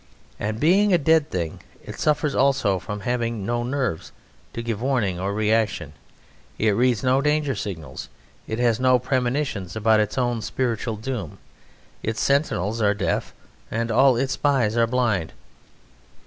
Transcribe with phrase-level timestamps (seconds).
[0.39, 4.11] And being a dead thing, it suffers also from having no nerves
[4.53, 5.93] to give warning or reaction;
[6.57, 8.09] it reads no danger signals;
[8.47, 11.37] it has no premonitions; about its own spiritual doom
[12.01, 13.35] its sentinels are deaf
[13.69, 15.33] and all its spies are blind.